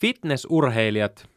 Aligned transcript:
Fitnessurheilijat, 0.00 1.28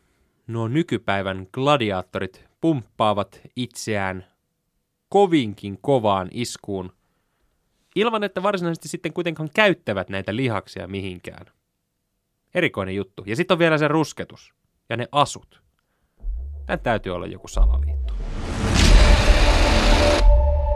nuo 0.48 0.68
nykypäivän 0.68 1.48
gladiaattorit, 1.54 2.46
pumppaavat 2.62 3.42
itseään 3.56 4.26
kovinkin 5.10 5.78
kovaan 5.82 6.28
iskuun, 6.32 6.92
ilman 7.96 8.24
että 8.24 8.44
varsinaisesti 8.44 8.88
sitten 8.88 9.14
kuitenkaan 9.14 9.50
käyttävät 9.56 10.10
näitä 10.10 10.36
lihaksia 10.36 10.88
mihinkään. 10.88 11.46
Erikoinen 12.54 12.96
juttu. 12.96 13.24
Ja 13.26 13.36
sitten 13.36 13.56
on 13.56 13.60
vielä 13.60 13.78
se 13.78 13.88
rusketus 13.88 14.54
ja 14.90 14.98
ne 14.98 15.08
asut. 15.12 15.62
Tän 16.66 16.80
täytyy 16.80 17.16
olla 17.16 17.28
joku 17.28 17.48
salaliitto. 17.48 18.14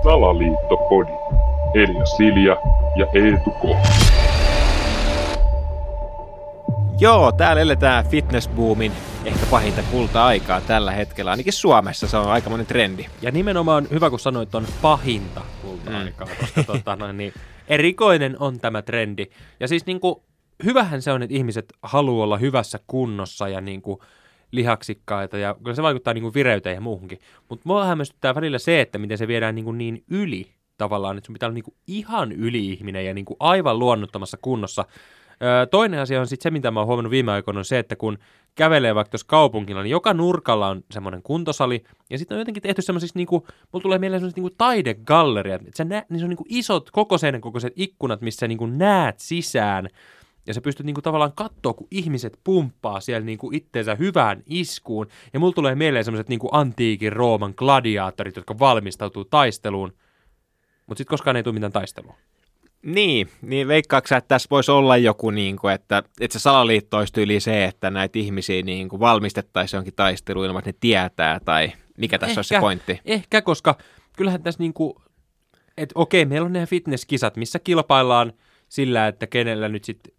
Salaliittopodi. 0.03 1.11
Elia 1.75 2.05
Silja 2.05 2.57
ja 2.95 3.05
Eetu 3.13 3.51
K. 3.51 3.63
Joo, 6.99 7.31
täällä 7.31 7.61
eletään 7.61 8.05
fitnessboomin 8.05 8.91
ehkä 9.25 9.45
pahinta 9.45 9.83
kulta-aikaa 9.91 10.61
tällä 10.61 10.91
hetkellä. 10.91 11.31
Ainakin 11.31 11.53
Suomessa 11.53 12.07
se 12.07 12.17
on 12.17 12.31
aikamoinen 12.31 12.67
trendi. 12.67 13.05
Ja 13.21 13.31
nimenomaan 13.31 13.87
hyvä, 13.91 14.09
kun 14.09 14.19
sanoit, 14.19 14.55
on 14.55 14.67
pahinta 14.81 15.41
kulta-aikaa, 15.61 16.27
mm. 16.27 16.33
koska 16.39 16.63
tota, 16.63 16.95
no, 16.95 17.11
niin, 17.11 17.33
erikoinen 17.67 18.35
on 18.39 18.59
tämä 18.59 18.81
trendi. 18.81 19.25
Ja 19.59 19.67
siis 19.67 19.85
niin 19.85 19.99
kuin, 19.99 20.15
hyvähän 20.63 21.01
se 21.01 21.11
on, 21.11 21.23
että 21.23 21.35
ihmiset 21.35 21.73
haluaa 21.81 22.23
olla 22.23 22.37
hyvässä 22.37 22.79
kunnossa 22.87 23.49
ja 23.49 23.61
niin 23.61 23.81
kuin, 23.81 23.99
lihaksikkaita 24.53 25.37
ja 25.37 25.55
kyllä 25.63 25.75
se 25.75 25.83
vaikuttaa 25.83 26.13
niin 26.13 26.21
kuin 26.21 26.33
vireyteen 26.33 26.75
ja 26.75 26.81
muuhunkin. 26.81 27.19
Mutta 27.49 27.63
mua 27.65 27.85
hämmästyttää 27.85 28.35
välillä 28.35 28.59
se, 28.59 28.81
että 28.81 28.97
miten 28.97 29.17
se 29.17 29.27
viedään 29.27 29.55
niin, 29.55 29.65
kuin 29.65 29.77
niin 29.77 30.03
yli 30.09 30.51
tavallaan, 30.77 31.17
että 31.17 31.25
sun 31.25 31.33
pitää 31.33 31.47
olla 31.47 31.53
niin 31.53 31.63
kuin 31.63 31.75
ihan 31.87 32.31
yli-ihminen 32.31 33.05
ja 33.05 33.13
niin 33.13 33.25
kuin 33.25 33.37
aivan 33.39 33.79
luonnottomassa 33.79 34.37
kunnossa. 34.41 34.85
Toinen 35.71 35.99
asia 35.99 36.19
on 36.19 36.27
sitten 36.27 36.43
se, 36.43 36.51
mitä 36.51 36.71
mä 36.71 36.79
oon 36.79 36.87
huomannut 36.87 37.11
viime 37.11 37.31
aikoina, 37.31 37.59
on 37.59 37.65
se, 37.65 37.79
että 37.79 37.95
kun 37.95 38.17
kävelee 38.55 38.95
vaikka 38.95 39.11
tuossa 39.11 39.27
kaupungilla, 39.27 39.83
niin 39.83 39.91
joka 39.91 40.13
nurkalla 40.13 40.67
on 40.67 40.83
semmoinen 40.91 41.23
kuntosali, 41.23 41.83
ja 42.09 42.17
sitten 42.17 42.35
on 42.35 42.39
jotenkin 42.39 42.63
tehty 42.63 42.81
semmoisiksi, 42.81 43.17
niin 43.17 43.27
kuin, 43.27 43.43
mulla 43.71 43.83
tulee 43.83 43.99
mieleen 43.99 44.19
semmoiset 44.19 44.37
niin 44.37 44.57
taidegalleriat, 44.57 45.61
että 45.61 45.77
sä 45.77 45.83
nä, 45.83 46.05
niin 46.09 46.19
se 46.19 46.25
on 46.25 46.29
niin 46.29 46.37
kuin 46.37 46.47
isot 46.49 46.91
kokoiseen 46.91 47.41
kokoiset 47.41 47.73
ikkunat, 47.75 48.21
missä 48.21 48.47
niin 48.47 48.57
kuin 48.57 48.77
näet 48.77 49.19
sisään, 49.19 49.89
ja 50.47 50.53
sä 50.53 50.61
pystyt 50.61 50.85
niinku 50.85 51.01
tavallaan 51.01 51.33
katsoa, 51.35 51.73
kun 51.73 51.87
ihmiset 51.91 52.39
pumppaa 52.43 52.99
siellä 52.99 53.25
niinku 53.25 53.49
itteensä 53.53 53.95
hyvään 53.95 54.43
iskuun. 54.45 55.07
Ja 55.33 55.39
mulla 55.39 55.53
tulee 55.53 55.75
mieleen 55.75 56.05
semmoiset 56.05 56.29
niinku 56.29 56.49
antiikin 56.51 57.13
Rooman 57.13 57.53
gladiaattorit, 57.57 58.35
jotka 58.35 58.59
valmistautuu 58.59 59.25
taisteluun. 59.25 59.93
Mutta 60.87 60.97
sitten 60.99 61.13
koskaan 61.13 61.35
ei 61.35 61.43
tule 61.43 61.53
mitään 61.53 61.71
taistelua. 61.71 62.15
Niin, 62.83 63.29
niin 63.41 63.67
veikkaatko 63.67 64.15
että 64.15 64.27
tässä 64.27 64.47
voisi 64.51 64.71
olla 64.71 64.97
joku, 64.97 65.29
niin 65.29 65.55
kuin, 65.55 65.73
että, 65.73 66.03
että 66.19 66.39
se 66.39 66.41
salaliitto 66.41 66.97
olisi 66.97 67.13
tyyli 67.13 67.39
se, 67.39 67.65
että 67.65 67.89
näitä 67.89 68.19
ihmisiä 68.19 68.61
niin 68.61 68.89
kuin 68.89 68.99
valmistettaisiin 68.99 69.77
jonkin 69.77 69.93
taisteluun 69.95 70.45
ilman, 70.45 70.59
että 70.59 70.69
ne 70.69 70.77
tietää, 70.79 71.39
tai 71.39 71.71
mikä 71.97 72.19
tässä 72.19 72.31
ehkä, 72.31 72.39
olisi 72.39 72.49
se 72.49 72.59
pointti? 72.59 72.99
Ehkä, 73.05 73.41
koska 73.41 73.75
kyllähän 74.17 74.43
tässä 74.43 74.63
niin 74.63 74.73
kuin, 74.73 74.93
että 75.77 75.93
okei, 75.95 76.25
meillä 76.25 76.45
on 76.45 76.53
nämä 76.53 76.65
fitnesskisat, 76.65 77.37
missä 77.37 77.59
kilpaillaan 77.59 78.33
sillä, 78.69 79.07
että 79.07 79.27
kenellä 79.27 79.69
nyt 79.69 79.83
sitten 79.83 80.13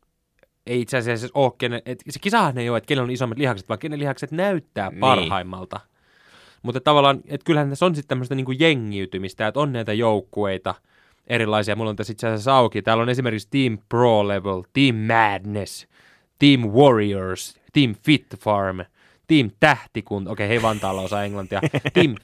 ei 0.66 0.80
itse 0.80 0.96
asiassa 0.96 1.28
ole, 1.34 1.52
kenen, 1.58 1.82
että 1.86 2.04
se 2.10 2.18
kisahan 2.18 2.58
ei 2.58 2.70
ole, 2.70 2.78
että 2.78 2.88
kenellä 2.88 3.04
on 3.04 3.10
isommat 3.10 3.38
lihakset, 3.38 3.68
vaan 3.68 3.78
kenen 3.78 3.98
lihakset 3.98 4.30
näyttää 4.30 4.90
niin. 4.90 5.00
parhaimmalta. 5.00 5.80
Mutta 6.62 6.80
tavallaan, 6.80 7.20
että 7.26 7.44
kyllähän 7.44 7.76
se 7.76 7.84
on 7.84 7.94
sitten 7.94 8.08
tämmöistä 8.08 8.34
niin 8.34 8.46
kuin 8.46 8.60
jengiytymistä, 8.60 9.46
että 9.46 9.60
on 9.60 9.72
näitä 9.72 9.92
joukkueita– 9.92 10.74
erilaisia. 11.26 11.76
Mulla 11.76 11.90
on 11.90 11.96
tässä 11.96 12.12
itse 12.12 12.26
asiassa 12.26 12.56
auki. 12.56 12.82
Täällä 12.82 13.02
on 13.02 13.08
esimerkiksi 13.08 13.48
Team 13.50 13.78
Pro 13.88 14.28
Level, 14.28 14.62
Team 14.72 14.96
Madness, 14.96 15.86
Team 16.38 16.60
Warriors, 16.60 17.60
Team 17.72 17.94
Fit 18.04 18.26
Farm, 18.38 18.78
Team 19.26 19.50
Tähtikunta. 19.60 20.30
Okei, 20.30 20.46
okay, 20.46 20.48
hei 20.48 20.62
Vantaalla 20.62 21.02
osaa 21.02 21.24
englantia. 21.24 21.60
Team, 21.94 22.14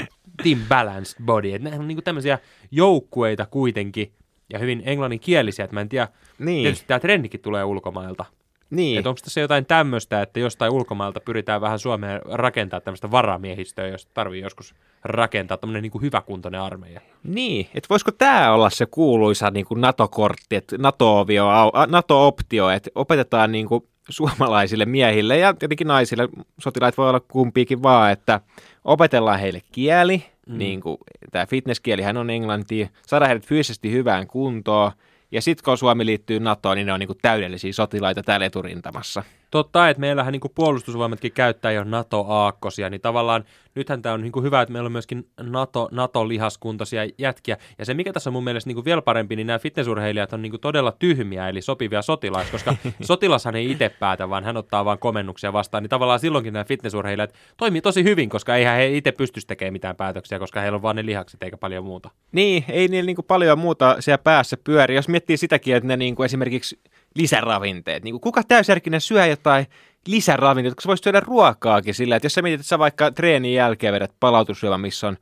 team 0.43 0.59
Balanced 0.69 1.25
Body. 1.25 1.55
Että 1.55 1.69
nämä 1.71 1.81
on 1.81 1.89
niinku 1.89 2.03
tämmöisiä 2.03 2.39
joukkueita 2.71 3.47
kuitenkin 3.47 4.13
ja 4.53 4.59
hyvin 4.59 4.83
englanninkielisiä. 4.85 5.65
Että 5.65 5.75
mä 5.75 5.81
en 5.81 5.89
tiedä, 5.89 6.09
niin. 6.39 6.63
tietysti 6.63 6.87
tämä 6.87 7.01
trendikin 7.01 7.41
tulee 7.41 7.65
ulkomailta. 7.65 8.25
Niin. 8.71 8.99
Että 8.99 9.09
onko 9.09 9.21
tässä 9.25 9.41
jotain 9.41 9.67
tämmöistä, 9.67 10.23
että 10.23 10.41
jostain 10.41 10.73
ulkomailta 10.73 11.21
pyritään 11.21 11.61
vähän 11.61 11.79
Suomeen 11.79 12.21
rakentaa 12.25 12.81
tämmöistä 12.81 13.11
varamiehistöä, 13.11 13.87
jos 13.87 14.07
tarvii 14.07 14.41
joskus 14.41 14.75
rakentaa 15.05 15.57
tämmöinen 15.57 15.83
niin 15.83 16.03
hyväkuntoinen 16.03 16.61
armeija. 16.61 17.01
Niin, 17.25 17.69
että 17.75 17.87
voisiko 17.91 18.11
tämä 18.13 18.53
olla 18.53 18.71
se 18.71 18.87
kuuluisa 18.87 19.51
niin 19.51 19.67
kuin 19.67 19.81
NATO-kortti, 19.81 20.57
että 20.57 20.77
NATO-optio, 20.79 21.47
NATO 21.87 22.35
että 22.75 22.91
opetetaan 22.95 23.53
niin 23.53 23.69
kuin 23.69 23.85
suomalaisille 24.09 24.85
miehille 24.85 25.39
ja 25.39 25.55
tietenkin 25.55 25.87
naisille, 25.87 26.29
sotilaat 26.59 26.99
voi 26.99 27.09
olla 27.09 27.21
kumpiikin 27.21 27.83
vaan, 27.83 28.13
että 28.13 28.41
opetellaan 28.85 29.41
heille 29.41 29.61
kieli, 29.73 30.25
mm. 30.47 30.59
niin 30.59 30.81
kuin 30.81 30.99
tämä 31.31 31.47
fitnesskielihän 31.47 32.17
on 32.17 32.31
englanti, 32.31 32.91
saada 33.07 33.27
heidät 33.27 33.47
fyysisesti 33.47 33.93
hyvään 33.93 34.27
kuntoon, 34.27 34.93
ja 35.33 35.43
sitten 35.43 35.65
kun 35.65 35.79
Suomi 35.79 36.07
liittyy 36.07 36.41
NATOon, 36.41 36.77
niin 36.77 36.87
ne 36.87 36.93
on 36.93 37.01
niin 37.01 37.09
kuin 37.09 37.19
täydellisiä 37.23 37.73
sotilaita 37.73 38.23
täällä 38.23 38.47
eturintamassa. 38.47 39.23
Totta, 39.51 39.89
että 39.89 40.01
meillähän 40.01 40.33
niin 40.33 40.41
kuin 40.41 40.53
puolustusvoimatkin 40.55 41.33
käyttää 41.33 41.73
jo 41.73 41.85
NATO-aakkosia, 41.85 42.91
niin 42.91 43.01
tavallaan 43.01 43.45
nythän 43.75 44.03
tämä 44.03 44.13
on 44.13 44.21
niin 44.21 44.33
kuin 44.33 44.45
hyvä, 44.45 44.63
että 44.63 44.73
meillä 44.73 44.87
on 44.87 44.93
myöskin 44.93 45.29
NATO, 45.43 45.89
NATO-lihaskuntoisia 45.93 47.09
jätkiä. 47.19 47.57
Ja 47.79 47.85
se, 47.85 47.95
mikä 47.95 48.13
tässä 48.13 48.31
on 48.31 48.35
mun 48.35 48.45
mielestä 48.45 48.69
niin 48.69 48.75
kuin 48.75 48.85
vielä 48.85 49.03
parempi, 49.03 49.37
niin 49.37 49.47
nämä 49.47 49.59
fitnessurheilijat 49.59 50.33
on 50.33 50.43
niin 50.43 50.51
kuin 50.51 50.61
todella 50.61 50.93
tyhmiä, 50.99 51.49
eli 51.49 51.63
sopivia 51.63 52.03
sotilaita, 52.03 52.51
koska 52.51 52.77
sotilashan 53.03 53.57
ei 53.57 53.71
itse 53.71 53.89
päätä, 53.89 54.29
vaan 54.29 54.45
hän 54.45 54.57
ottaa 54.57 54.85
vain 54.85 54.99
komennuksia 54.99 55.53
vastaan. 55.53 55.83
Niin 55.83 55.91
tavallaan 55.91 56.21
silloinkin 56.21 56.53
nämä 56.53 56.65
fitnessurheilijat 56.65 57.35
toimii 57.57 57.81
tosi 57.81 58.05
hyvin, 58.05 58.29
koska 58.29 58.57
eihän 58.57 58.77
he 58.77 58.97
itse 58.97 59.13
pystyisi 59.13 59.47
tekemään 59.47 59.73
mitään 59.73 59.97
päätöksiä, 59.97 60.39
koska 60.39 60.61
heillä 60.61 60.77
on 60.77 60.83
vain 60.83 60.97
ne 60.97 61.07
lihakset 61.07 61.43
eikä 61.43 61.57
paljon 61.57 61.85
muuta. 61.85 62.11
Niin, 62.33 62.65
ei 62.69 62.89
niillä 62.89 63.07
niin 63.07 63.17
kuin 63.17 63.27
paljon 63.27 63.59
muuta 63.59 63.97
siellä 64.01 64.19
päässä 64.19 64.57
pyöri. 64.65 64.95
Jos 64.95 65.09
miettii 65.09 65.37
sitäkin, 65.37 65.77
että 65.77 65.87
ne 65.87 65.97
niin 65.97 66.15
kuin 66.15 66.25
esimerkiksi 66.25 66.81
lisäravinteet. 67.15 68.05
Niin 68.05 68.13
kuin 68.13 68.21
kuka 68.21 68.43
täysjärkinen 68.43 69.01
syö 69.01 69.27
jotain 69.27 69.67
lisäravinteita, 70.07 70.75
koska 70.75 70.83
sä 70.83 70.89
voisit 70.89 71.05
syödä 71.05 71.21
ruokaakin 71.21 71.95
sillä, 71.95 72.17
että 72.17 72.27
jos 72.27 72.35
sä 72.35 72.43
mietit, 72.43 72.61
että 72.61 72.69
sä 72.69 72.79
vaikka 72.79 73.11
treenin 73.11 73.55
jälkeen 73.55 73.95
vedät 73.95 74.13
palautussyövä, 74.21 74.79
missä 74.79 75.09
on 75.09 75.17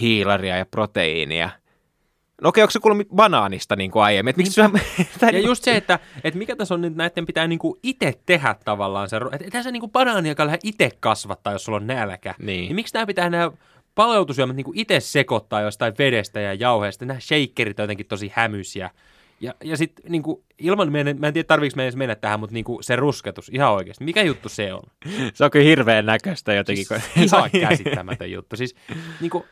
hiilaria 0.00 0.56
ja 0.56 0.66
proteiinia, 0.66 1.50
No 2.42 2.48
okei, 2.48 2.62
onko 2.62 2.70
se 2.70 2.78
kuullut 2.78 3.08
banaanista 3.14 3.76
niin 3.76 3.90
kuin 3.90 4.02
aiemmin? 4.02 4.30
Että 4.30 4.38
miksi 4.38 4.52
syö, 4.52 4.64
ja 5.22 5.32
niin 5.32 5.44
just 5.44 5.64
se, 5.64 5.76
että, 5.76 5.98
että 6.24 6.38
mikä 6.38 6.56
tässä 6.56 6.74
on, 6.74 6.84
että 6.84 6.96
näiden 6.96 7.26
pitää 7.26 7.46
niin 7.46 7.58
kuin 7.58 7.78
itse 7.82 8.14
tehdä 8.26 8.56
tavallaan 8.64 9.08
se, 9.08 9.16
että 9.40 9.62
se 9.62 9.70
niin 9.70 9.80
kuin 9.80 9.92
banaaniakaan 9.92 10.46
lähde 10.46 10.58
itse 10.64 10.90
kasvattaa, 11.00 11.52
jos 11.52 11.64
sulla 11.64 11.76
on 11.76 11.86
nälkä. 11.86 12.34
Niin. 12.38 12.46
niin 12.46 12.74
miksi 12.74 12.94
nämä 12.94 13.06
pitää 13.06 13.30
nämä 13.30 13.50
palautusjuomat 13.94 14.56
niin 14.56 14.66
itse 14.74 15.00
sekoittaa 15.00 15.60
jostain 15.60 15.94
vedestä 15.98 16.40
ja 16.40 16.54
jauheesta? 16.54 17.04
Nämä 17.04 17.20
shakerit 17.20 17.78
on 17.80 17.82
jotenkin 17.82 18.06
tosi 18.06 18.32
hämysiä. 18.34 18.90
Ja, 19.40 19.54
ja 19.64 19.76
sitten 19.76 20.12
niin 20.12 20.22
ilman, 20.58 20.92
mä 20.92 20.98
en, 20.98 21.20
mä 21.20 21.26
en 21.26 21.32
tiedä 21.32 21.46
tarviiko 21.46 21.76
me 21.76 21.82
edes 21.82 21.96
mennä 21.96 22.14
tähän, 22.14 22.40
mutta 22.40 22.54
niin 22.54 22.64
kuin, 22.64 22.84
se 22.84 22.96
rusketus, 22.96 23.48
ihan 23.48 23.72
oikeasti, 23.72 24.04
mikä 24.04 24.22
juttu 24.22 24.48
se 24.48 24.72
on? 24.72 24.82
se 25.34 25.44
on 25.44 25.50
kyllä 25.50 25.64
hirveän 25.64 26.06
näköistä 26.06 26.54
jotenkin. 26.54 26.86
Siis, 26.86 27.32
ihan 27.32 27.50
käsittämätön 27.68 28.30
juttu. 28.30 28.56
Siis 28.56 28.74
niin 29.20 29.30
kuin, 29.30 29.44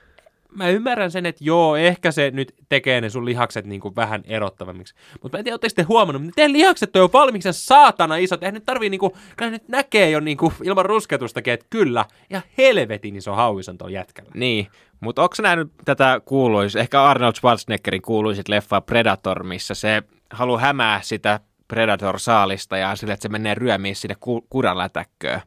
mä 0.57 0.69
ymmärrän 0.69 1.11
sen, 1.11 1.27
että 1.27 1.45
joo, 1.45 1.77
ehkä 1.77 2.13
se 2.13 2.31
nyt 2.31 2.55
tekee 2.69 3.01
ne 3.01 3.11
sun 3.11 3.25
lihakset 3.25 3.67
niin 3.67 3.81
kuin 3.81 3.97
vähän 3.97 4.23
erottavammiksi. 4.25 4.95
Mutta 5.23 5.37
mä 5.37 5.41
en 5.41 5.45
tiedä, 5.45 5.59
te 5.75 5.83
huomannut, 5.83 6.23
mutta 6.23 6.37
teidän 6.37 6.53
lihakset 6.53 6.97
on 6.97 7.03
jo 7.03 7.11
valmiiksi 7.13 7.53
saatana 7.53 8.17
isot. 8.17 8.43
Eihän 8.43 8.55
nyt 8.55 8.65
tarvii, 8.65 8.91
niin 8.91 8.99
kuin, 8.99 9.13
kyllä 9.37 9.51
nyt 9.51 9.69
näkee 9.69 10.11
jo 10.11 10.21
niin 10.21 10.37
kuin, 10.37 10.55
ilman 10.63 10.87
rusketustakin, 10.87 11.53
että 11.53 11.67
kyllä, 11.71 12.05
ja 12.31 12.41
helvetin 12.59 13.17
iso 13.17 13.33
hauis 13.33 13.69
on 13.69 13.79
tuolla 13.79 13.95
jätkällä. 13.95 14.31
Niin, 14.35 14.67
mutta 15.01 15.23
onko 15.23 15.35
nähnyt 15.43 15.73
tätä 15.85 16.21
kuuluis, 16.25 16.77
ehkä 16.77 17.03
Arnold 17.03 17.35
Schwarzeneggerin 17.35 18.03
kuuluisit 18.03 18.49
leffa 18.49 18.81
Predator, 18.81 19.43
missä 19.43 19.75
se 19.75 20.03
haluaa 20.31 20.61
hämää 20.61 21.01
sitä 21.03 21.41
Predator-saalista 21.69 22.77
ja 22.77 22.97
sille, 22.97 23.13
että 23.13 23.23
se 23.23 23.29
menee 23.29 23.55
ryömiin 23.55 23.97
sinne 23.97 24.17
ku- 24.21 24.47
kuranlätäkköön. 24.51 25.41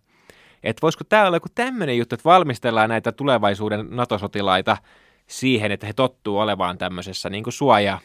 Että 0.64 0.82
voisiko 0.82 1.04
tämä 1.04 1.28
olla 1.28 1.38
joku 1.38 1.50
tämmöinen 1.56 1.98
juttu, 1.98 2.16
että 2.16 2.30
valmistellaan 2.30 2.90
näitä 2.90 3.12
tulevaisuuden 3.12 3.88
NATO-sotilaita 3.90 4.78
siihen, 5.28 5.72
että 5.72 5.88
he 5.88 5.94
tottuu 5.94 6.38
olevaan 6.40 6.78
tämmöisessä 6.78 7.30
niin 7.30 7.44
kuin 7.44 7.54
suoja, 7.54 7.94
äh, 7.94 8.00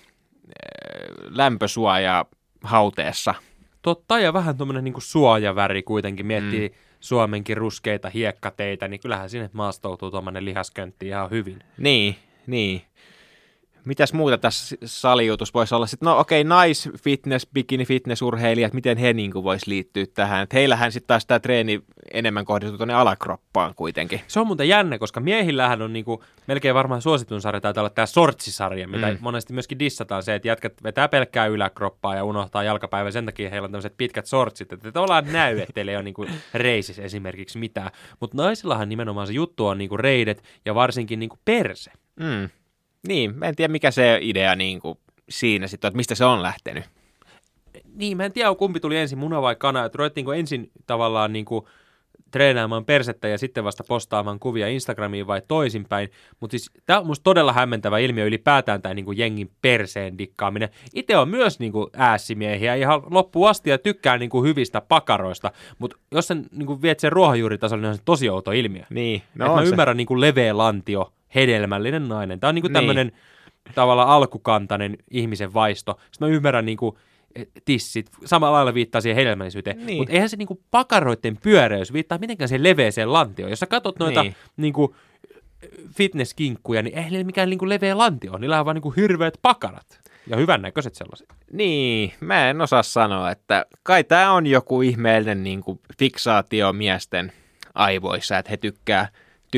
lämpösuoja 1.31 2.25
hauteessa. 2.63 3.35
Totta, 3.83 4.19
ja 4.19 4.33
vähän 4.33 4.57
tuommoinen 4.57 4.85
niin 4.85 4.95
suojaväri 4.99 5.83
kuitenkin 5.83 6.27
miettii 6.27 6.69
mm. 6.69 6.75
Suomenkin 7.01 7.57
ruskeita 7.57 8.11
hiekkateitä, 8.11 8.89
niin 8.89 9.01
kyllähän 9.01 9.31
sinne 9.31 9.51
maastoutuu 9.53 10.11
tuommoinen 10.11 10.45
lihasköntti 10.45 11.07
ihan 11.07 11.31
hyvin. 11.31 11.59
Niin, 11.79 12.17
niin. 12.47 12.83
Mitäs 13.85 14.13
muuta 14.13 14.39
tässä 14.39 14.77
salijutus 14.85 15.55
voisi 15.55 15.75
olla? 15.75 15.87
Sitten, 15.87 16.07
no 16.07 16.19
okei, 16.19 16.43
okay, 16.43 16.67
nice 16.67 16.91
fitness, 17.03 17.47
bikini 17.55 17.85
fitness 17.85 18.23
urheilijat, 18.23 18.73
miten 18.73 18.99
he 18.99 19.13
niin 19.13 19.33
voisi 19.35 19.71
liittyä 19.71 20.05
tähän? 20.15 20.43
Et 20.43 20.53
heillähän 20.53 20.93
sitten 20.93 21.07
taas 21.07 21.27
tämä 21.27 21.41
treeni 21.41 21.81
enemmän 22.13 22.45
kohdistuu 22.45 22.79
tuonne 22.79 22.95
alakroppaan 22.95 23.75
kuitenkin. 23.75 24.21
Se 24.27 24.41
on 24.41 24.47
muuten 24.47 24.69
jännä, 24.69 24.99
koska 24.99 25.21
miehillähän 25.21 25.83
on 25.83 25.93
niinku, 25.93 26.25
melkein 26.47 26.75
varmaan 26.75 27.03
suositun 27.03 27.41
sarja 27.41 27.61
taitaa 27.61 27.83
olla 27.83 27.91
tämä 27.91 28.07
sortsisarja, 28.07 28.89
mitä 28.89 29.11
mm. 29.11 29.19
monesti 29.21 29.53
myöskin 29.53 29.79
dissataan 29.79 30.23
se, 30.23 30.35
että 30.35 30.49
jätkät 30.49 30.73
vetää 30.83 31.09
pelkkää 31.09 31.47
yläkroppaa 31.47 32.15
ja 32.15 32.25
unohtaa 32.25 32.63
jalkapäivä. 32.63 33.11
Sen 33.11 33.27
takia 33.27 33.51
heillä 33.51 33.67
on 33.67 33.71
tämmöiset 33.71 33.97
pitkät 33.97 34.27
sortsit, 34.27 34.73
että 34.73 34.93
tavallaan 34.93 35.33
näy, 35.33 35.61
ettei 35.61 35.97
ole 35.97 36.03
niinku 36.03 36.27
reisissä 36.55 37.03
esimerkiksi 37.03 37.59
mitään. 37.59 37.91
Mutta 38.21 38.37
naisillahan 38.37 38.89
nimenomaan 38.89 39.27
se 39.27 39.33
juttu 39.33 39.67
on 39.67 39.79
niinku 39.79 39.97
reidet 39.97 40.43
ja 40.65 40.75
varsinkin 40.75 41.19
niinku 41.19 41.39
perse. 41.45 41.91
Mm. 42.21 42.49
Niin, 43.09 43.39
mä 43.39 43.47
en 43.47 43.57
tiedä 43.57 43.73
mikä 43.73 43.91
se 43.91 44.19
idea 44.21 44.57
niin 44.57 44.81
kuin 44.81 44.99
siinä 45.29 45.67
sitten, 45.67 45.89
että 45.89 45.97
mistä 45.97 46.15
se 46.15 46.25
on 46.25 46.43
lähtenyt. 46.43 46.85
Niin, 47.95 48.17
mä 48.17 48.25
en 48.25 48.33
tiedä 48.33 48.55
kumpi 48.55 48.81
tuli 48.81 48.97
ensin, 48.97 49.19
muna 49.19 49.43
vai 49.43 49.57
kana, 49.57 49.85
että 49.85 49.97
ruvettiinko 49.99 50.33
ensin 50.33 50.71
tavallaan 50.87 51.33
niin 51.33 51.45
kuin 51.45 51.65
treenaamaan 52.31 52.85
persettä 52.85 53.29
ja 53.29 53.39
sitten 53.39 53.65
vasta 53.65 53.85
postaamaan 53.89 54.39
kuvia 54.39 54.69
Instagramiin 54.69 55.27
vai 55.27 55.43
toisinpäin. 55.49 56.09
Mutta 56.41 56.53
siis 56.53 56.71
tämä 56.87 56.99
on 57.01 57.07
musta 57.07 57.23
todella 57.23 57.53
hämmentävä 57.53 57.99
ilmiö 57.99 58.25
ylipäätään 58.25 58.83
tämä 58.83 58.95
niin 58.95 59.19
jengin 59.19 59.51
perseen 59.63 60.19
dikkaaminen. 60.19 60.69
Itse 60.95 61.17
on 61.17 61.29
myös 61.29 61.59
niin 61.59 61.73
kuin 61.73 61.87
äässimiehiä 61.93 62.75
ihan 62.75 63.03
loppuun 63.11 63.49
asti 63.49 63.71
ja 63.71 63.79
tykkää 63.79 64.19
niin 64.19 64.31
kuin 64.31 64.49
hyvistä 64.49 64.81
pakaroista, 64.81 65.53
mutta 65.79 65.97
jos 66.11 66.27
sen 66.27 66.47
niin 66.51 66.67
kuin 66.67 66.83
viet 66.83 67.01
sen 67.01 67.13
ruohonjuuritasolle, 67.13 67.83
niin 67.83 67.89
on 67.89 67.97
se 67.97 68.03
tosi 68.05 68.29
outo 68.29 68.53
ilmiö. 68.53 68.85
Niin, 68.91 69.23
no 69.35 69.47
Et 69.47 69.55
mä 69.55 69.63
se. 69.63 69.69
ymmärrän 69.69 69.97
niin 69.97 70.07
kuin 70.07 70.21
leveä 70.21 70.59
lantio, 70.59 71.13
hedelmällinen 71.35 72.09
nainen. 72.09 72.41
Tämä 72.41 72.49
on 72.49 72.55
niin 72.55 72.63
kuin 72.63 72.73
tämmöinen 72.73 73.13
tavallaan 73.75 74.09
alkukantainen 74.09 74.97
ihmisen 75.11 75.55
vaisto. 75.55 75.99
Sitten 76.11 76.29
mä 76.29 76.35
ymmärrän 76.35 76.67
niin 76.67 76.79
kuin 76.79 76.97
tissit, 77.65 78.11
samalla 78.25 78.57
lailla 78.57 78.75
viittaa 78.75 79.01
siihen 79.01 79.17
hedelmällisyyteen. 79.17 79.87
Niin. 79.87 79.99
Mutta 79.99 80.13
eihän 80.13 80.29
se 80.29 80.37
niinku 80.37 80.63
pakaroiden 80.71 81.37
pyöreys 81.37 81.93
viittaa 81.93 82.19
mitenkään 82.19 82.49
siihen 82.49 82.63
leveeseen 82.63 83.13
lantioon. 83.13 83.51
Jos 83.51 83.61
sä 83.61 83.67
katsot 83.67 83.99
noita 83.99 84.23
Niin. 84.23 84.35
niinku, 84.57 84.97
fitnesskinkkuja, 85.97 86.83
niin 86.83 86.97
eihän 86.97 87.13
niillä 87.13 87.27
mikään 87.27 87.51
niinku 87.51 87.69
leveä 87.69 87.99
lantio 87.99 88.33
ole. 88.33 88.41
Niillä 88.41 88.61
on 88.61 88.65
vaan 88.65 88.75
niinku 88.75 88.91
hirveät 88.91 89.35
pakarat. 89.43 90.01
Ja 90.27 90.37
hyvännäköiset 90.37 90.95
sellaiset. 90.95 91.29
Niin, 91.53 92.13
mä 92.21 92.51
en 92.51 92.61
osaa 92.61 92.83
sanoa, 92.83 93.31
että 93.31 93.67
kai 93.83 94.05
tämä 94.05 94.33
on 94.33 94.47
joku 94.47 94.83
ihmeellinen 94.83 95.45
niin 95.45 95.61
kuin 95.61 95.81
fiksaatio 95.99 96.73
miesten 96.73 97.33
aivoissa, 97.75 98.39
että 98.39 98.51
he 98.51 98.57
tykkää, 98.57 99.09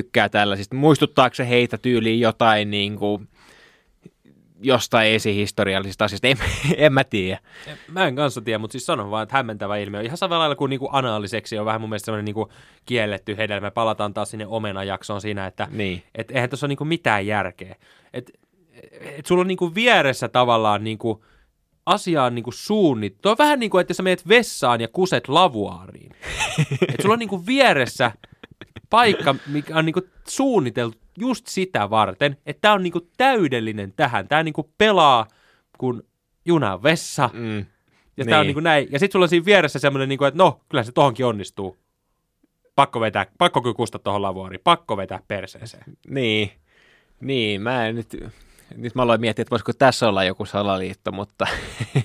tykkää 0.03 0.29
tällaisista. 0.29 0.77
Muistuttaako 0.77 1.35
se 1.35 1.49
heitä 1.49 1.79
tyyliin 1.79 2.21
jotain 2.21 2.71
niin 2.71 2.97
kuin, 2.97 3.29
jostain 4.61 5.13
esihistoriallisista 5.13 6.05
asioista? 6.05 6.27
En, 6.29 6.37
en 6.77 6.93
mä 6.93 7.05
tiedä. 7.05 7.39
Mä 7.89 8.07
en 8.07 8.17
kanssa 8.17 8.41
tiedä, 8.41 8.59
mutta 8.59 8.73
siis 8.73 8.87
sanon 8.87 9.11
vaan, 9.11 9.23
että 9.23 9.37
hämmentävä 9.37 9.77
ilmiö. 9.77 10.01
Ihan 10.01 10.17
samalla 10.19 10.41
lailla 10.41 10.57
kuin 10.57 10.71
niinku 10.71 10.89
anaaliseksi 10.93 11.59
on 11.59 11.67
vähän 11.67 11.81
mun 11.81 11.91
mielestä 11.91 12.05
semmoinen 12.05 12.25
niinku 12.25 12.53
kielletty 12.87 13.37
hedelmä. 13.37 13.71
Palataan 13.71 14.15
taas 14.15 14.31
sinne 14.31 14.47
omenajaksoon 14.47 15.21
siinä, 15.21 15.47
että 15.47 15.69
Niin. 15.71 16.03
et 16.15 16.31
eihän 16.31 16.51
tuossa 16.51 16.67
ole 16.67 16.69
niinku 16.69 16.85
mitään 16.85 17.27
järkeä. 17.27 17.77
Et, 18.13 18.31
et 19.01 19.27
sulla 19.27 19.41
on 19.41 19.47
niinku 19.49 19.75
vieressä 19.75 20.29
tavallaan 20.29 20.85
niinku 20.85 21.25
asiaan 21.87 22.35
niinku 22.35 22.53
suunnit. 22.53 23.17
Tuo 23.23 23.33
on 23.33 23.39
vähän 23.39 23.59
niin 23.61 23.71
kuin, 23.71 23.81
että 23.81 23.95
sä 23.95 24.03
menet 24.03 24.29
vessaan 24.29 24.81
ja 24.81 24.89
kuset 24.89 25.29
lavuaariin. 25.29 26.13
Et 26.89 27.01
sulla 27.03 27.13
on 27.13 27.19
niinku 27.19 27.47
vieressä 27.47 28.13
paikka, 28.91 29.35
mikä 29.47 29.77
on 29.77 29.85
niinku 29.87 30.01
suunniteltu 30.29 30.99
just 31.19 31.47
sitä 31.47 31.91
varten, 31.91 32.37
että 32.47 32.61
tämä 32.61 32.75
on 32.75 32.83
niinku 32.83 33.01
täydellinen 33.17 33.93
tähän. 33.97 34.29
Tämä 34.29 34.43
niinku 34.43 34.71
pelaa, 34.79 35.27
kun 35.79 36.03
juna 36.45 36.73
on 36.75 36.83
vessa. 36.83 37.31
Mm. 37.33 37.59
Ja 37.59 38.25
Niin. 38.25 38.29
tää 38.31 38.41
on 38.41 38.47
niinku 38.47 38.61
näin. 38.61 38.89
Ja 38.91 38.99
sitten 38.99 39.13
sulla 39.13 39.25
on 39.25 39.29
siinä 39.29 39.45
vieressä 39.47 39.79
semmoinen, 39.79 40.09
niinku, 40.09 40.25
että 40.25 40.39
no, 40.39 40.61
kyllä 40.69 40.85
se 40.85 40.93
tohonkin 40.93 41.27
onnistuu. 41.27 41.77
Pakko 42.77 43.01
vetää, 43.01 43.27
pakko 43.39 43.63
kyllä 43.63 43.75
kustaa 43.75 43.99
tohon 44.05 44.23
lavuaariin, 44.23 44.61
pakko 44.65 44.97
vetää 44.97 45.21
perseeseen. 45.29 45.85
Niin, 46.09 46.51
niin, 47.21 47.63
mä 47.63 47.87
en 47.87 47.95
nyt, 47.95 48.17
nyt 48.77 48.95
mä 48.95 49.03
aloin 49.03 49.21
miettiä, 49.21 49.43
että 49.43 49.51
voisiko 49.51 49.73
tässä 49.73 50.09
olla 50.09 50.25
joku 50.25 50.45
salaliitto, 50.47 51.13
mutta 51.13 51.47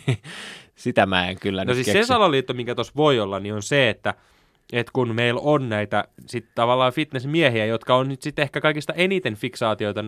sitä 0.76 1.06
mä 1.06 1.30
en 1.30 1.40
kyllä 1.40 1.66
No 1.66 1.68
nyt 1.68 1.76
siis 1.76 1.86
keksi. 1.86 2.04
se 2.04 2.08
salaliitto, 2.08 2.54
mikä 2.54 2.76
tuossa 2.76 2.94
voi 2.96 3.20
olla, 3.20 3.40
niin 3.40 3.54
on 3.54 3.64
se, 3.64 3.90
että 3.90 4.14
et 4.72 4.92
kun 4.92 5.16
meillä 5.16 5.42
on 5.44 5.70
näitä 5.70 6.04
sit 6.26 6.46
tavallaan 6.56 6.94
fitnessmiehiä, 6.94 7.66
jotka 7.66 7.96
on 7.96 8.08
nyt 8.08 8.22
sitten 8.22 8.44
ehkä 8.44 8.62
kaikista 8.62 8.94
eniten 8.94 9.36
fiksaatioita 9.36 10.04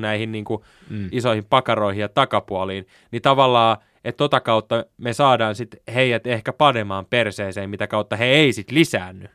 näihin 0.00 0.32
niin 0.32 0.44
kuin 0.44 0.62
Mm. 0.90 1.08
isoihin 1.12 1.44
pakaroihin 1.44 2.00
ja 2.00 2.08
takapuoliin, 2.08 2.86
niin 3.10 3.22
tavallaan, 3.22 3.76
että 4.04 4.16
tota 4.18 4.40
kautta 4.40 4.84
me 4.98 5.12
saadaan 5.12 5.54
sitten 5.54 5.80
heidät 5.94 6.26
ehkä 6.26 6.52
panemaan 6.52 7.06
perseeseen, 7.10 7.70
mitä 7.70 7.86
kautta 7.86 8.16
he 8.16 8.24
ei 8.24 8.52
sitten 8.52 8.74
lisäänny. 8.74 9.28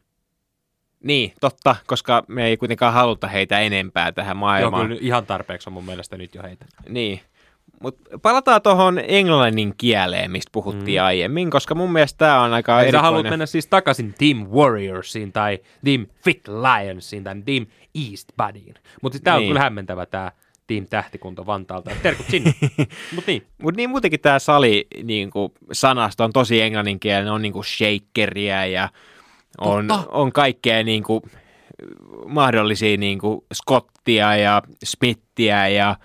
Niin, 1.03 1.33
totta, 1.41 1.75
koska 1.87 2.23
me 2.27 2.45
ei 2.45 2.57
kuitenkaan 2.57 2.93
haluta 2.93 3.27
heitä 3.27 3.59
enempää 3.59 4.11
tähän 4.11 4.35
Joo, 4.35 4.39
maailmaan. 4.39 4.87
kyllä 4.87 4.99
ihan 5.01 5.25
tarpeeksi 5.25 5.69
on 5.69 5.73
mun 5.73 5.85
mielestä 5.85 6.17
nyt 6.17 6.35
jo 6.35 6.43
heitä. 6.43 6.65
Niin. 6.89 7.19
Mutta 7.81 8.19
palataan 8.21 8.61
tuohon 8.61 9.01
englannin 9.07 9.73
kieleen, 9.77 10.31
mistä 10.31 10.49
puhuttiin 10.51 11.01
Mm. 11.01 11.05
aiemmin, 11.05 11.49
koska 11.49 11.75
mun 11.75 11.91
mielestä 11.91 12.17
tämä 12.17 12.41
on 12.43 12.53
aika 12.53 12.73
Eli 12.73 12.77
sä 12.79 12.87
erikoinen. 12.87 13.03
haluat 13.03 13.29
mennä 13.29 13.45
siis 13.45 13.67
takaisin 13.67 14.13
Team 14.17 14.47
Warriorsiin 14.47 15.31
tai 15.31 15.59
Team 15.85 16.07
Fit 16.23 16.41
Lionsiin 16.47 17.23
tai 17.23 17.35
Team 17.45 17.65
East 18.09 18.29
Bodyin. 18.37 18.75
Mutta 19.01 19.19
tämä 19.23 19.35
on 19.35 19.41
Niin. 19.41 19.49
kyllä 19.49 19.59
hämmentävä 19.59 20.05
tämä 20.05 20.31
Team 20.67 20.85
Tähtikunto 20.89 21.45
Vantaalta. 21.45 21.91
Terkut 22.03 22.25
sinne. 22.29 22.53
Mutta 23.15 23.31
niin, 23.31 23.43
Mutta 23.61 23.77
niin 23.77 23.89
muutenkin 23.89 24.19
tämä 24.19 24.39
sali 24.39 24.87
niin 25.03 25.29
sanasto 25.71 26.23
on 26.23 26.33
tosi 26.33 26.61
englanninkielinen, 26.61 27.33
on 27.33 27.41
niin 27.41 27.53
kuin 27.53 27.65
shakeria 27.65 28.65
ja 28.65 28.89
on, 29.57 29.87
Totta. 29.87 30.09
on 30.11 30.31
kaikkea 30.31 30.83
niin 30.83 31.03
kuin, 31.03 31.21
mahdollisia 32.25 32.97
niin 32.97 33.19
kuin 33.19 33.41
Scottia 33.53 34.35
ja 34.35 34.61
Smithia 34.83 35.67
ja 35.67 35.95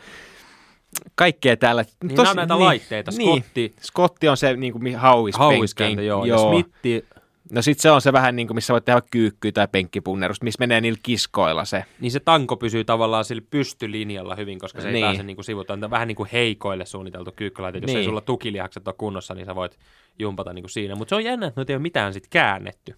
kaikkea 1.15 1.57
täällä. 1.57 1.85
niin 2.05 2.17
nämä 2.17 2.31
on 2.31 2.37
näitä 2.37 2.59
laitteita. 2.59 3.11
Niin, 3.19 3.43
Scotti, 3.43 3.75
Skotti 3.81 4.29
on 4.29 4.37
se 4.37 4.57
niin 4.57 4.73
kuin 4.73 4.97
hauispenkki. 4.97 5.55
hauiskääntö, 5.55 6.03
joo. 6.03 6.25
Ja 6.25 6.39
Smitti, 6.39 7.05
No 7.53 7.63
sit 7.63 7.81
se 7.81 7.91
on 7.91 8.01
se 8.01 8.13
vähän 8.13 8.37
niin 8.37 8.47
kuin, 8.47 8.55
missä 8.55 8.73
voit 8.73 8.85
tehdä 8.85 9.03
kyykkyä 9.11 9.53
tai 9.53 9.69
penkkipunnerusta, 9.73 10.45
missä 10.45 10.59
menee 10.61 10.81
niillä 10.81 10.99
kiskoilla 11.03 11.65
se. 11.65 11.85
niin 12.01 12.11
se 12.13 12.21
tanko 12.21 12.57
pysyy 12.57 12.85
tavallaan 12.85 13.25
sillä 13.25 13.43
pystylinjalla 13.51 14.35
hyvin, 14.35 14.59
koska 14.59 14.81
se 14.81 14.87
ei 14.89 14.93
Niin. 14.93 15.05
pääse 15.05 15.23
niin 15.23 15.37
kuin 15.37 15.45
sivutaan. 15.45 15.81
Tämä 15.81 15.87
on 15.87 15.91
vähän 15.91 16.09
niin 16.09 16.17
kuin 16.17 16.29
heikoille 16.33 16.87
suunniteltu 16.87 17.33
kyykkylaite. 17.37 17.79
Jos 17.79 17.91
ei 17.91 17.95
Niin. 17.97 18.05
sulla 18.05 18.21
tukilihakset 18.21 18.89
ole 18.89 18.95
kunnossa, 18.99 19.35
niin 19.35 19.47
sä 19.47 19.55
voit 19.55 19.79
jumpata 20.19 20.53
niin 20.53 20.63
kuin 20.63 20.71
siinä. 20.71 20.95
Mutta 20.95 21.09
se 21.09 21.15
on 21.15 21.25
jännä, 21.25 21.47
että 21.47 21.61
noita 21.61 21.73
ei 21.73 21.77
ole 21.77 21.83
mitään 21.83 22.13
sitten 22.13 22.31
käännetty. 22.31 22.95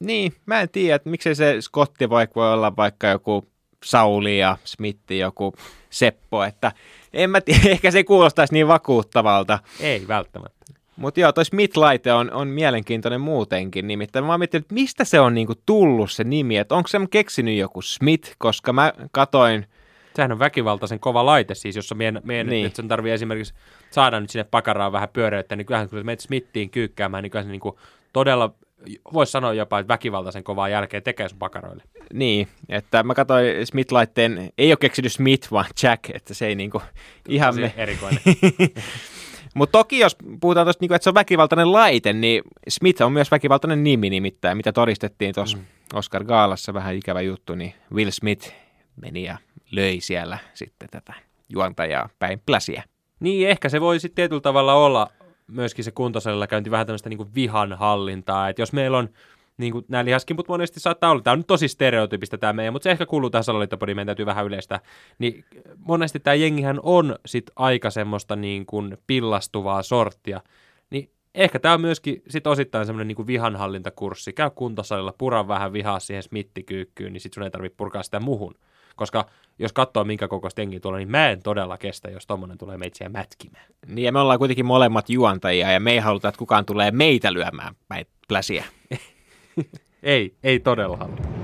Niin, 0.00 0.32
mä 0.46 0.60
en 0.60 0.68
tiedä, 0.68 0.94
että 0.96 1.10
miksei 1.10 1.34
se 1.34 1.56
Scotti 1.60 2.10
vaikka 2.10 2.40
voi 2.40 2.52
olla 2.52 2.76
vaikka 2.76 3.06
joku 3.06 3.48
Sauli 3.84 4.38
ja 4.38 4.56
Smitti, 4.64 5.18
joku 5.18 5.54
Seppo, 5.90 6.44
että 6.44 6.72
en 7.12 7.30
mä 7.30 7.40
tiedä, 7.40 7.70
ehkä 7.70 7.90
se 7.90 8.04
kuulostaisi 8.04 8.52
niin 8.52 8.68
vakuuttavalta. 8.68 9.58
Ei 9.80 10.08
välttämättä. 10.08 10.58
Mutta 10.96 11.20
joo, 11.20 11.32
toi 11.32 11.44
Smith-laite 11.44 12.12
on, 12.12 12.32
on 12.32 12.48
mielenkiintoinen 12.48 13.20
muutenkin, 13.20 13.86
nimittäin 13.86 14.24
mä 14.24 14.32
oon 14.32 14.40
miettinyt, 14.40 14.64
että 14.64 14.74
mistä 14.74 15.04
se 15.04 15.20
on 15.20 15.34
niinku 15.34 15.54
tullut 15.66 16.12
se 16.12 16.24
nimi, 16.24 16.56
että 16.56 16.74
onko 16.74 16.88
se 16.88 16.98
keksinyt 17.10 17.58
joku 17.58 17.82
Smith, 17.82 18.34
koska 18.38 18.72
mä 18.72 18.92
katoin, 19.10 19.66
Sehän 20.18 20.32
on 20.32 20.38
väkivaltaisen 20.38 21.00
kova 21.00 21.26
laite 21.26 21.54
siis, 21.54 21.76
jossa 21.76 21.94
meidän, 21.94 22.20
meidän 22.24 22.46
Niin. 22.46 22.66
että 22.66 22.76
sen 22.76 22.88
tarvii 22.88 23.12
esimerkiksi 23.12 23.54
saada 23.90 24.20
nyt 24.20 24.30
sinne 24.30 24.44
pakaraan 24.44 24.92
vähän 24.92 25.08
pyöreyttä, 25.12 25.56
niin 25.56 25.66
kyllähän 25.66 25.88
kun 25.88 26.06
menet 26.06 26.20
Smittiin 26.20 26.70
kyykkäämään, 26.70 27.22
niin 27.22 27.30
kyllä 27.30 27.44
se 27.44 27.50
niin 27.50 27.60
kuin 27.60 27.76
todella, 28.12 28.54
voisi 29.12 29.32
sanoa 29.32 29.52
jopa, 29.52 29.78
että 29.78 29.92
väkivaltaisen 29.92 30.44
kovaa 30.44 30.68
jälkeen 30.68 31.02
tekee 31.02 31.28
sun 31.28 31.38
pakaroille. 31.38 31.82
niin, 32.12 32.48
että 32.68 33.02
mä 33.02 33.14
katsoin 33.14 33.46
Smith-laitteen, 33.46 34.52
ei 34.58 34.70
ole 34.72 34.76
keksinyt 34.80 35.12
Smith, 35.12 35.50
vaan 35.52 35.66
Jack, 35.82 36.10
että 36.10 36.34
se 36.34 36.46
ei 36.46 36.54
niinku 36.54 36.82
ihan 37.28 37.54
Tosi 37.54 37.60
me, 37.60 37.74
erikoinen. 37.76 38.20
Mutta 39.54 39.78
toki 39.78 39.98
jos 39.98 40.16
puhutaan 40.40 40.66
tuosta, 40.66 40.82
niinku, 40.82 40.94
että 40.94 41.04
se 41.04 41.10
on 41.10 41.14
väkivaltainen 41.14 41.72
laite, 41.72 42.12
niin 42.12 42.42
Smith 42.68 43.02
on 43.02 43.12
myös 43.12 43.30
väkivaltainen 43.30 43.84
nimi 43.84 44.10
nimittäin, 44.10 44.56
mitä 44.56 44.72
todistettiin 44.72 45.34
tuossa 45.34 45.56
mm. 45.56 45.64
Oscar 45.94 46.24
Gaalassa, 46.24 46.74
vähän 46.74 46.94
ikävä 46.94 47.20
juttu, 47.20 47.54
niin 47.54 47.74
Will 47.94 48.10
Smith 48.10 48.52
meni 48.96 49.24
ja 49.24 49.38
löi 49.70 50.00
siellä 50.00 50.38
sitten 50.54 50.88
tätä 50.90 51.14
juontajaa 51.48 52.08
päin 52.18 52.42
pläsiä. 52.46 52.82
Niin, 53.20 53.48
ehkä 53.48 53.68
se 53.68 53.80
voi 53.80 54.00
sitten 54.00 54.16
tietyllä 54.16 54.40
tavalla 54.40 54.74
olla 54.74 55.10
myöskin 55.48 55.84
se 55.84 55.90
kuntosalilla 55.90 56.46
käynti 56.46 56.70
vähän 56.70 56.86
tämmöistä 56.86 57.08
niin 57.08 57.34
vihan 57.34 57.72
hallintaa, 57.72 58.48
että 58.48 58.62
jos 58.62 58.72
meillä 58.72 58.98
on 58.98 59.08
niin 59.58 59.72
kuin 59.72 59.84
nämä 59.88 60.04
lihaskimput 60.04 60.48
monesti 60.48 60.80
saattaa 60.80 61.10
olla, 61.10 61.22
tämä 61.22 61.32
on 61.32 61.38
nyt 61.38 61.46
tosi 61.46 61.68
stereotyypistä 61.68 62.38
tämä 62.38 62.52
meidän, 62.52 62.72
mutta 62.72 62.84
se 62.84 62.90
ehkä 62.90 63.06
kuuluu 63.06 63.30
tähän 63.30 63.44
salaliittopodiin, 63.44 63.96
meidän 63.96 64.06
täytyy 64.06 64.26
vähän 64.26 64.46
yleistä, 64.46 64.80
niin 65.18 65.44
monesti 65.78 66.20
tämä 66.20 66.34
jengihän 66.34 66.80
on 66.82 67.16
sit 67.26 67.50
aika 67.56 67.90
semmoista 67.90 68.36
niin 68.36 68.66
kuin 68.66 68.98
pillastuvaa 69.06 69.82
sorttia, 69.82 70.40
niin 70.90 71.10
ehkä 71.34 71.58
tämä 71.58 71.74
on 71.74 71.80
myöskin 71.80 72.22
sit 72.28 72.46
osittain 72.46 72.86
semmoinen 72.86 73.08
niin 73.08 73.16
kuin 73.16 73.26
vihanhallintakurssi, 73.26 74.32
käy 74.32 74.50
kuntosalilla, 74.50 75.14
pura 75.18 75.48
vähän 75.48 75.72
vihaa 75.72 76.00
siihen 76.00 76.22
smittikyykkyyn, 76.22 77.12
niin 77.12 77.20
sit 77.20 77.34
sun 77.34 77.42
ei 77.42 77.50
tarvitse 77.50 77.76
purkaa 77.76 78.02
sitä 78.02 78.20
muhun. 78.20 78.54
Koska 78.98 79.26
jos 79.58 79.72
katsoo 79.72 80.04
minkä 80.04 80.28
kokoista 80.28 80.60
jengiä 80.60 80.80
tuolla, 80.80 80.98
niin 80.98 81.10
mä 81.10 81.30
en 81.30 81.42
todella 81.42 81.78
kestä, 81.78 82.10
jos 82.10 82.26
tommonen 82.26 82.58
tulee 82.58 82.78
meitsiä 82.78 83.08
mätkimään. 83.08 83.64
Niin 83.86 84.04
ja 84.04 84.12
me 84.12 84.20
ollaan 84.20 84.38
kuitenkin 84.38 84.66
molemmat 84.66 85.10
juontajia 85.10 85.72
ja 85.72 85.80
me 85.80 85.92
ei 85.92 85.98
haluta, 85.98 86.28
että 86.28 86.38
kukaan 86.38 86.64
tulee 86.64 86.90
meitä 86.90 87.32
lyömään 87.32 87.74
päin 87.88 88.06
pläsiä. 88.28 88.64
Ei, 90.02 90.34
ei 90.42 90.60
todella 90.60 90.96
haluta. 90.96 91.37